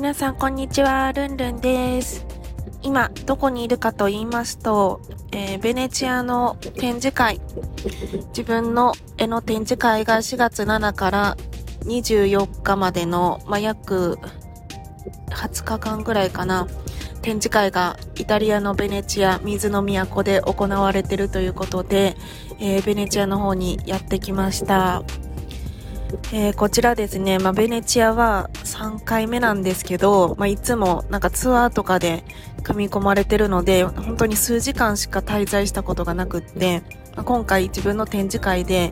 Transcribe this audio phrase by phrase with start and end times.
[0.00, 2.24] 皆さんこんにちは、ルンルンです。
[2.80, 7.38] 今、どこにいるかと言いますと、えーベネチアの展示会、
[8.28, 11.36] 自分の絵の展示会が4月7から
[11.84, 14.18] 24日までの、まあ、約
[15.28, 16.66] 20日間ぐらいかな、
[17.20, 22.16] 展示会がイタリアのベネチア、水の都で行われているということで、
[22.58, 25.02] えーベネチアの方にやってきました。
[26.32, 32.24] えーこちらですね、まあ、ベネチアは3回目なんですけど、まあ、いつもなんかツアーとかで
[32.62, 36.82] 組み込まれてるので、本当に数時間しか滞在したことがなくって、
[37.16, 38.90] まあ今回自分の展示会で、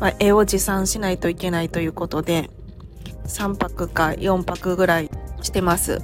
[0.00, 2.50] まあ、絵を持参しないといけないということで、
[3.26, 5.10] 3泊か4泊ぐらい
[5.42, 6.02] してます。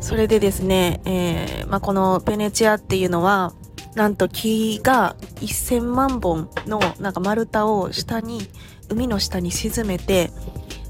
[0.00, 3.54] それでですね、えーまあ、このベネチアっていうのは、
[3.94, 8.42] なんと木が1000万本のなんか丸太を下に、
[8.90, 10.30] 海の下に沈めて、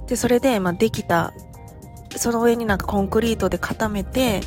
[0.07, 1.33] で、それで、まあ、できた、
[2.17, 4.41] その上になんかコンクリートで固めて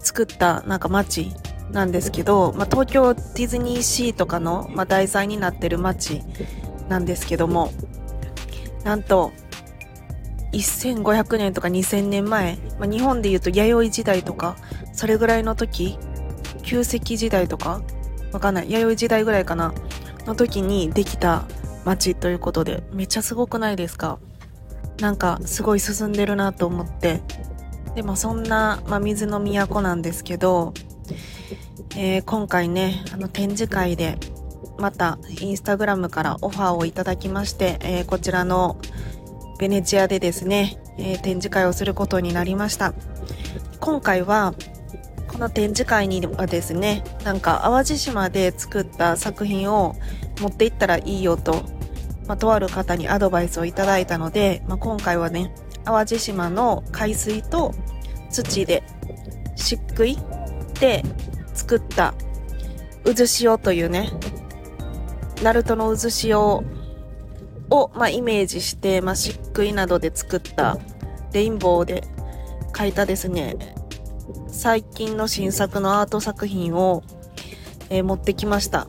[0.00, 1.32] 作ったなんか街
[1.70, 6.22] なんですけど、まあ、東京ディズニーシーとかの、まあ、題材になってる街
[6.88, 7.72] なんですけども、
[8.84, 9.32] なんと、
[10.52, 14.56] 1500年とか2000年前、まあ、日本で言うと弥生時代とか、
[14.92, 15.98] それぐらいの時、
[16.62, 17.82] 旧石器時代とか、
[18.32, 19.72] わかんない、弥生時代ぐらいかな、
[20.26, 21.46] の時にできた
[21.84, 24.18] 街ということで、めっちゃすごくないですか？
[25.00, 27.20] なんかすごい進んでるなと思って。
[27.94, 30.72] でもそんな、まあ、水の都なんですけど、
[31.96, 34.16] えー今回ね、あの展示会で、
[34.78, 38.78] またインスタグラムからオファーをいただきまして、えーこちらの
[39.58, 42.94] ベネチアでですね、えー展示会をすることになりました。
[43.80, 44.54] 今回は、
[45.28, 49.96] この展示会にはですね、なんか淡路島で作った作品を
[50.40, 51.62] 持って行ったらいいよと、
[52.32, 55.54] まあ、とある方にアドバイスをいただいたので、まあ、今回はね、
[55.84, 57.74] 淡路島の海水と
[58.30, 58.82] 土で、
[59.54, 60.16] 漆喰
[60.80, 61.02] で
[61.52, 62.14] 作った
[63.04, 64.08] 渦潮というね、
[65.42, 66.64] ナルトの渦潮
[67.68, 70.78] を、まあ、イメージして、まあ、漆喰などで作った
[71.34, 72.02] レインボーで
[72.72, 73.56] 描いたですね、
[74.48, 77.02] 最近の新作のアート作品を、
[77.90, 78.88] えー持ってきました。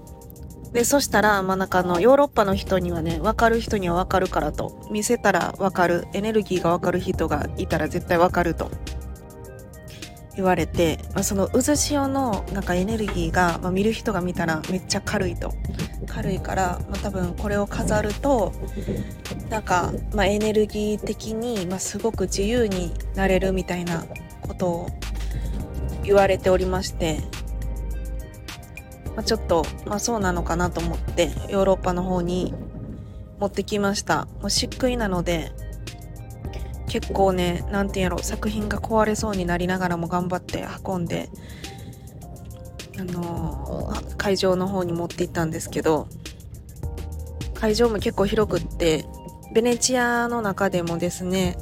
[0.74, 8.72] で、そしたら、まあ、なんかあの、ヨーロッパの人にはね、わかる人にはわかるからと、見せたらわかる、エネルギーがわかる人がいたら絶対わかると。
[10.36, 15.54] 言われて、まあ、その渦潮のなんかエネルギーが、まあ、見る人が見たらめっちゃ軽いと。
[16.08, 18.52] 軽いから、まあ、多分これを飾ると、
[19.50, 24.06] なんか、まあ、エネルギー的に、まあ、すごく自由になれるみたいな
[24.42, 24.90] ことを
[26.04, 27.22] 言われておりまして、
[29.16, 32.54] まあ、ちょっと、まあ、そうなのかなと思ってヨーロッパの方に
[33.40, 34.26] 持ってきました。
[34.42, 35.52] もう漆喰なので
[36.88, 41.30] 結構ねなんていうんやろ作品が壊れそうになりながらも頑張って運んで
[43.00, 46.08] あのー会場の方に持って行ったんですけど
[47.56, 49.06] 会場も結構広くって
[49.54, 51.58] ベネチアの中でもですね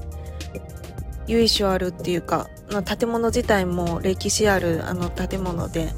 [1.25, 2.49] 由緒あるっていうか、
[2.85, 5.93] 建物自体も歴史あるあの建物で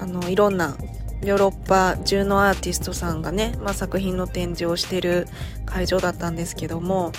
[0.00, 0.76] あのいろんな
[1.22, 5.26] ヨーロッパ中のアーティストさんがね、まあ、作品の展示をしてる
[5.66, 7.12] 会場だったんですけども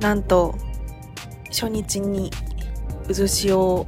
[0.00, 0.54] なんと
[1.48, 2.30] 初日に
[3.08, 3.86] 渦潮を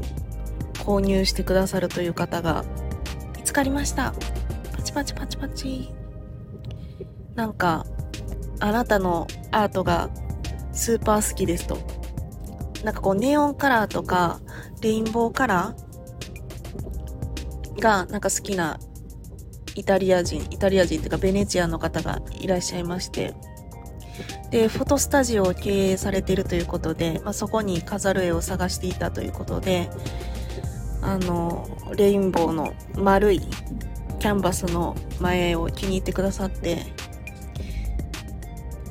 [0.75, 2.64] 購入してくださるという方が
[3.37, 4.14] 見つかりました。
[4.73, 5.91] パチパチパチパチ。
[7.35, 7.87] なんか
[8.61, 10.11] あなたのアートが
[10.73, 11.79] スーパー好きですと。
[12.85, 14.41] なんかこうネオンカラーとか
[14.82, 15.83] レインボーカラー
[17.84, 18.78] がなんか好きな
[19.75, 23.34] イタリア人、イタリア人っていうかベネチアの方がいらっしゃいまして、
[24.50, 29.90] で、フォトスタジオを経営されているということで、まあ、そこに飾る絵を探していたということで、
[31.02, 31.66] あの、
[31.96, 36.86] レインボーの丸いキャンバスの前を気に入ってくださって、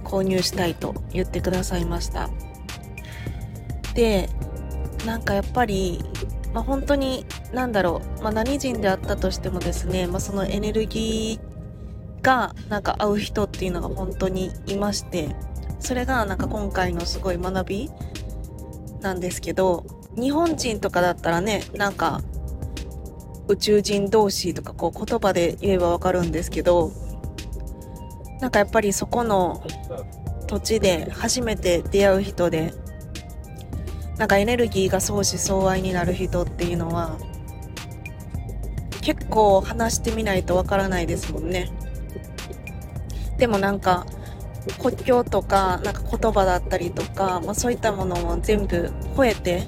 [0.04, 2.30] 購入したいと言ってくださいました。
[3.96, 4.30] で、
[5.06, 6.04] なんかやっぱり、
[6.54, 11.54] まあ、本当に、なんだろう、まあ、何人であったとしてもですね、まあ、そのエネルギー
[12.24, 15.36] がなんか会う人っていうのが本当にいまして
[15.80, 17.92] それがなんか今回のすごい学び
[19.02, 19.86] なんですけど
[20.16, 22.22] 日本人とかだったらねなんか
[23.50, 26.92] 宇宙人同士とかこう言葉で言えばわかるんですけど
[28.40, 29.62] なんかやっぱりそこの
[30.48, 32.74] 土地で初めて出会う人で
[34.18, 37.18] なんかエネルギーが相思相愛になる人っていうのは
[39.02, 41.72] 結構話してみないとわからないですもんね
[43.38, 44.06] でもなんか
[44.82, 49.68] 国境とかなんか言葉だったりとか、まあ、そういったものも全部超えて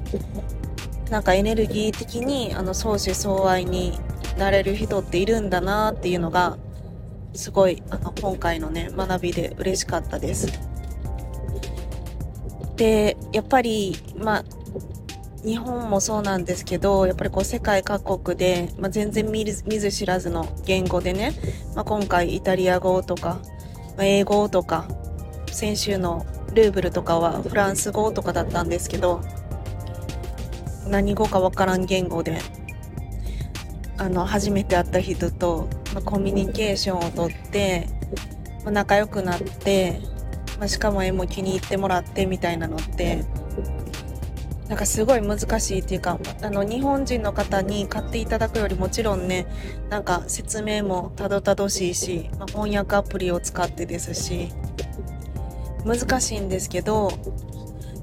[1.09, 3.99] なんかエネルギー的にあの相思相愛に
[4.37, 6.57] なれる人っているんだなっていうのが
[7.33, 10.74] すごいあの今回のね学びで嬉しかったです。
[12.75, 14.45] でやっぱりまあ
[15.45, 21.33] 日本もそうなんですけどやっぱりこう世界各国で、まあ、全然見ず知らずの言語でね、
[21.75, 23.39] まあ、今回イタリア語とか、
[23.95, 24.87] まあ、英語とか
[25.51, 26.25] 先週の
[26.55, 29.21] ルーブルとかはフランス語とかだったんですけど
[30.87, 32.39] 何語かわからん言語で
[33.97, 37.87] あの初めて会った人と、まあ、コミュニケーションをとって、
[38.63, 40.01] まあ、仲良くなって、
[40.59, 43.25] まあ、しかも絵も気に入ってもらってみたいなのって
[44.67, 49.45] なんかすごい難しいっていうかあの日本人の方に買っていただくよりもちろんね
[49.89, 54.49] なんか説明もたどたどしいし、まあ、翻訳アプリを使ってですし
[55.85, 57.11] 難しいんですけど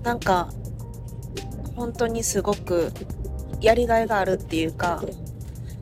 [0.05, 0.51] なんか
[1.75, 2.93] 本当にすごく
[3.61, 5.03] やりがいがあるっていうか、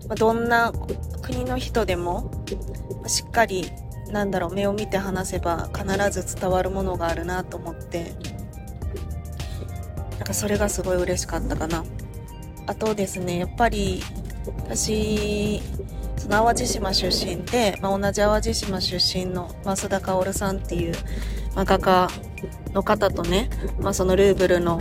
[0.08, 0.72] まあ、どんな
[1.20, 2.44] 国の人でも
[3.06, 3.70] しっかり
[4.10, 8.14] なんだろう目を見て話せば必ず伝わるものがあるなと思って。
[10.18, 11.84] なんかそれがすごい嬉しかったかな。
[12.66, 14.02] あとですねやっぱり
[14.58, 15.62] 私
[16.16, 20.94] その淡路島出身で、まあ、同じ淡路島出身の増田薫さんっていう、
[21.54, 22.08] まあ、画家
[22.74, 23.48] の方とね、
[23.80, 24.78] まあ、そのルーブルの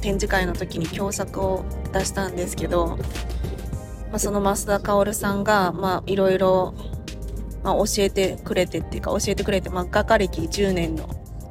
[0.00, 2.98] 展示会の時に共作を出したんですけど、
[4.08, 6.74] まあ、その増田薫さんが、いろいろ、
[7.64, 11.08] まあ、教えてくれてっていうか、教えてくれて、まあ、画家歴10年の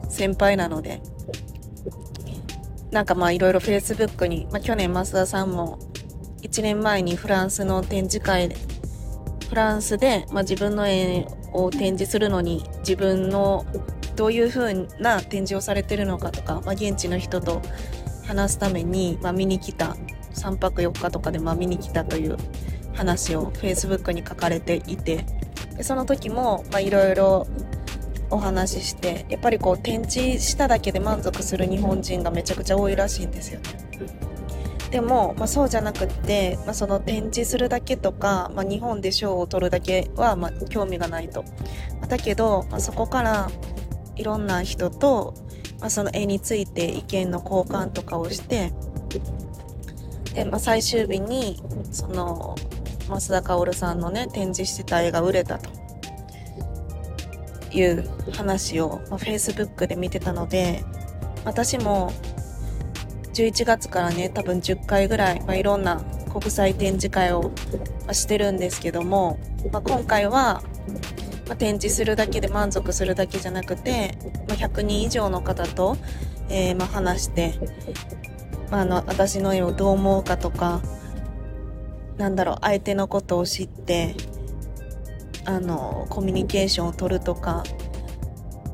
[0.10, 1.02] 先輩なので、
[2.92, 5.80] なんかまあいろいろ Facebook に、まあ、去年増田さんも
[6.44, 8.56] 1年前にフランスの展示会で、
[9.50, 13.66] フランスで、まあ、自分の絵を展示するのに自分の
[14.16, 17.62] どういう風な展示をされてるのかとか、まあ、現地の人と
[18.28, 19.98] 話すために、まあ、見に来た
[20.34, 22.38] 3泊4日とかでまあ見に来たという
[22.94, 25.26] 話を Facebook に書かれていて
[25.78, 27.48] でその時もいろいろ
[28.30, 33.66] お話ししてやっぱりこう展示しただけで満足する日本人がめちゃくちゃ多いらしいんですよね。
[34.92, 41.44] でも、まあ、そうじゃなくって、まあ、その展示するだけとか、まあ、日本で賞を取るだけは、ま興味がないと。
[42.08, 43.50] だけど、まあそこから
[44.16, 45.34] いろんな人と
[45.84, 48.72] まあ、その絵について意見の交換とかをして
[50.34, 51.62] で、まあ、最終日に
[51.92, 52.56] その
[53.08, 55.70] 増田薫さんのね展示してた絵が売れたと
[57.72, 60.84] いう話を、まあ、Facebook で見てたので
[61.46, 62.12] 私も
[63.34, 67.52] 11月からね多分10回ぐらい、まあ、いろんな国際展示会を
[68.12, 69.40] してるんですけども、
[69.72, 70.62] まあ、今回は
[71.48, 74.18] まあ、展示するだけで満足するだけじゃなくて、
[74.48, 75.98] まあ、100人以上の方と、
[76.50, 77.54] えー、ま、話して、
[78.72, 80.82] まあ、あの私の絵をどう思うかとか
[82.18, 84.16] なんだろう相手のことを知って
[85.46, 87.64] あのコミュニケーションを取るとか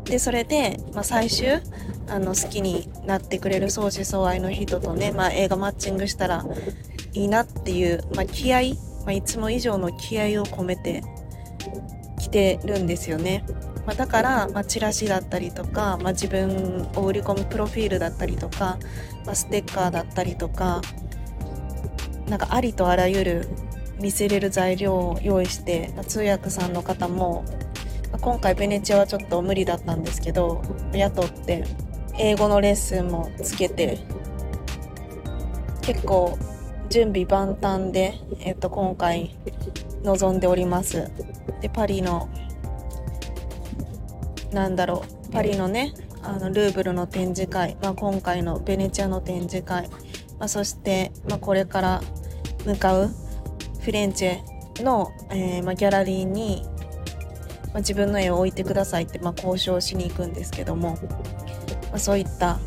[0.05, 1.61] でそれで、まあ、最終
[2.07, 6.45] あの好きになってくれる相思相愛の人とね、まあ、映画マッチングしたら
[7.13, 11.03] いいなっていう、まあ、気合、ま、いつも以上の気合を込めて
[12.19, 13.45] 来てるんですよね。
[13.85, 18.77] ま、だから、ま、チラシだったりとか、ま、自分を売り込むプロフィールだったりとか、
[19.25, 20.81] ま、ステッカーだったりとか
[22.29, 23.47] なんかありとあらゆる
[23.99, 27.43] 見せれる材料を用意して、通訳さんの方も、
[28.21, 30.61] 今回ベネチアはちょっと無理だったんですけど
[30.93, 31.63] 雇って
[32.17, 33.99] 英語のレッスンもつけて
[35.81, 36.37] 結構
[36.89, 39.37] 準備万端で、えっと、今回
[40.03, 41.09] 臨んでおります。
[41.61, 42.29] でパリの
[44.51, 45.93] なんだろうパリのね
[46.23, 49.87] あのルーブルの展示会、まあ、今回のベネチアの展示会、
[50.39, 52.01] まあ、そして、まあ、これから
[52.65, 56.63] 向かうフィレンチェの、えー、まあ、ギャラリーに、
[57.67, 60.97] まあ、自分の絵を置いてくださいって、まあ、交渉しに行くんですけども、
[61.89, 62.59] まあ、そういった、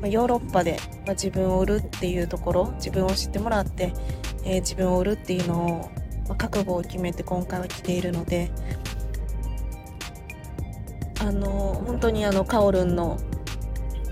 [0.00, 3.92] ま、ヨーロッパで、ま、自分を売るっていうところ自分を知ってもらって、
[4.44, 5.90] えー、自分を売るっていうのを
[6.28, 8.50] ま、覚悟を決めて今回は来ているので、
[11.20, 13.18] あの、本当にあの、カオルンの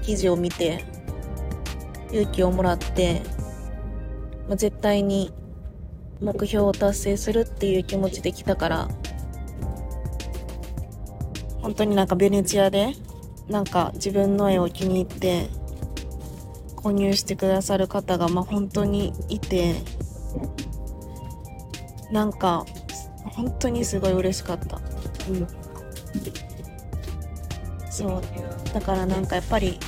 [0.03, 0.85] 記事を見て、
[2.11, 3.23] 勇気をもらって、
[4.49, 5.33] まあ、絶対に
[6.21, 8.89] 目標を達成するっていう気持ちで来たから、
[11.61, 12.93] 本当になんかベネチアで、
[13.49, 15.49] なんか自分の絵を気に入って、
[16.77, 19.75] 購入してくださる方が、まあ、本当にいて、
[22.13, 22.65] なんか、
[23.25, 24.81] 本当にすごい嬉しかった。
[25.29, 25.47] うん。
[27.91, 28.23] そう。
[28.73, 29.79] だからなんかやっぱり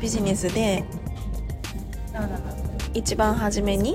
[0.00, 0.84] ビジネスで、
[2.94, 3.94] 一番初めに？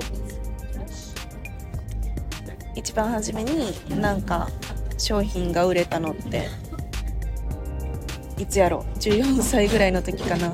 [2.76, 4.48] 一番初めになんか
[4.98, 6.48] 商品が売れたのって
[8.36, 10.52] いつやろ14歳ぐらいの時かな。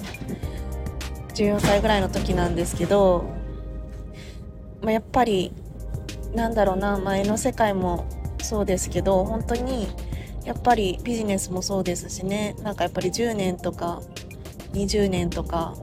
[1.35, 3.25] 14歳ぐらいの時なんですけど、
[4.82, 5.52] まあ、やっぱり
[6.35, 8.06] なんだろうな前の世界も
[8.42, 9.88] そうですけど本当に
[10.44, 12.54] やっぱりビジネスもそうですしね。
[12.62, 14.02] なんかやっぱり10年とか
[14.73, 15.75] 20年とか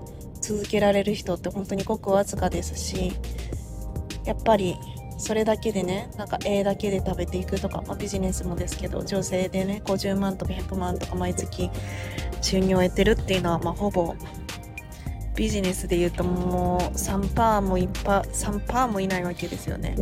[0.47, 3.11] 続けられる人って本当にごくわずかですし
[4.23, 4.77] やっぱり
[5.17, 11.69] それだけでねなんか A だけで食べていくとか、まあ、ビジネスもですけど女性でね50万とか100万とか毎月
[12.41, 14.15] 収入を得てるっていうのは、まあ、ほぼ
[15.35, 19.95] ビジネスで言うともう3%も1%、3%もいないわけですよね。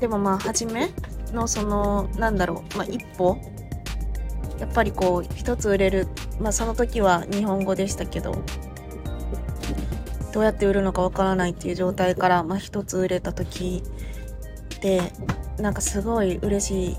[0.00, 0.90] でもまあ初め
[1.32, 3.38] のそのなんだろう、まあ、一歩
[4.58, 6.08] やっぱりこう一つ売れる
[6.40, 8.42] まあその時は日本語でしたけど
[10.36, 13.82] どうやって売るのかわからないっていう状態から、まあ、一つ売れた時
[14.82, 15.00] で
[15.58, 16.96] なんかすごい嬉し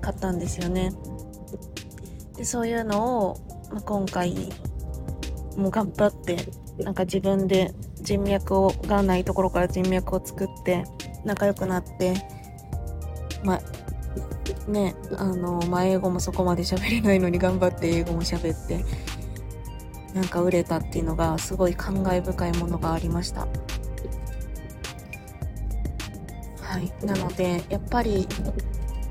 [0.00, 0.90] かったんですよね。
[2.38, 3.36] でそういうのを、
[3.70, 4.34] まあ、今回
[5.58, 6.38] もう頑張って
[6.82, 10.84] なんか自分で人脈をがないところから人脈を作って
[11.22, 12.14] 仲良くなって
[13.44, 18.82] まあねあの、まあ、英語もそこまで喋れないのに頑張って英語も喋って
[20.14, 23.46] なんか売れたっていうのがすごい感慨深いものがありました。
[26.60, 26.92] はい。
[27.04, 28.26] なのでやっぱり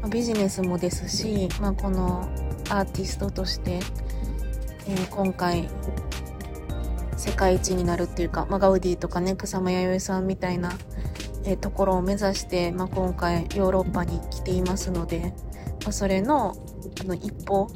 [0.10, 2.22] ビジネスもですし、まあ、この
[2.70, 3.80] アーティストとして、
[4.88, 5.68] えー、今回
[7.18, 10.72] 世界一になるっていうか、まあ、ガウディとかね草間彌生さんみたいな、
[11.44, 15.34] えー、ところを目指して、まあ、今回ヨーロッパに来ていますので、
[15.84, 16.56] まあ、それの
[17.02, 17.68] あの一歩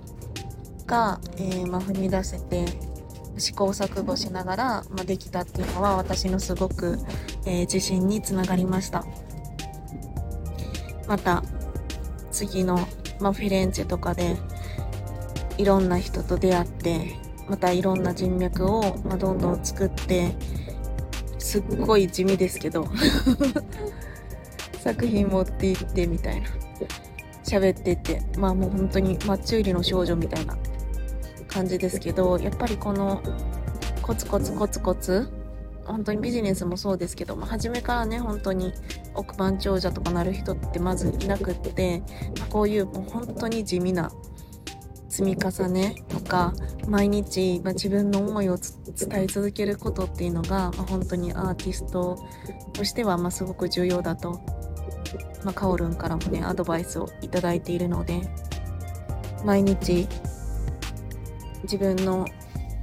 [0.85, 2.65] が、えー、まあ、踏み出せて
[3.37, 6.97] 試行錯誤しながら、まあ、できたっていうのは私のすごく、
[7.45, 9.05] えー、自信につながりました。
[11.07, 11.43] また
[12.31, 12.87] 次の、
[13.19, 14.37] まあ、フィレンツェとかで
[15.57, 17.15] いろんな人と出会って
[17.47, 20.31] またいろんな人脈を、まあ、どんどん作って
[21.37, 22.87] すっごい地味ですけど
[24.79, 26.47] 作品持って行ってみたいな。
[27.43, 30.57] 喋ってってまあもう本当にマッチ売りの少女みたいな
[31.53, 33.21] 感じですけどやっぱりこの
[34.01, 35.29] コツコツコツコツ
[35.85, 38.73] 本当にビジネスもそうですけど、まあ、初めからね本当に
[39.15, 42.03] 億万長者とかなる人ってまずいなくって、
[42.39, 44.11] まあ、こういうもう本当に地味な
[45.09, 46.53] 積み重ねとか
[46.87, 52.17] 毎日、まあ、自分の思いを伝え続けることっていうのが、まあ、本当にアーティスト
[52.73, 54.41] としては、まあ、すごく重要だと、
[55.43, 58.21] まあ、カオルンからもねアドバイスをいただいているので
[59.45, 60.07] 毎日
[61.63, 62.27] 自分の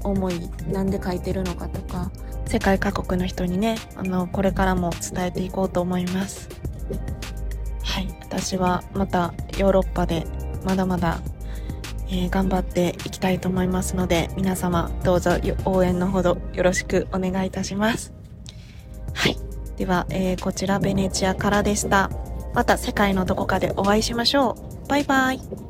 [0.03, 2.11] 思いなんで書いてるのかとか。
[2.51, 6.49] 世界各国の人にねあのこれからも伝えていこうと思います。
[7.85, 8.09] はい。
[8.23, 10.27] 私はまたヨーロッパで
[10.65, 11.21] まだまだ、
[12.09, 18.13] えー、頑張っていきたいと思いますので皆様どうぞ応援のほどよろしくお願いいたします。
[19.15, 19.37] はい。
[19.77, 22.11] では、えー、こちらベネチアからでした。
[22.53, 24.57] また世界のどこかでお会いしましょ
[24.87, 24.89] う。
[24.89, 25.70] バイバイ。